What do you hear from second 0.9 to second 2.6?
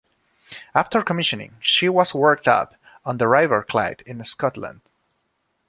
commissioning she was worked